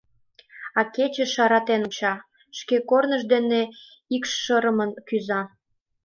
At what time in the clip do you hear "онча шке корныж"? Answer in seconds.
1.87-3.21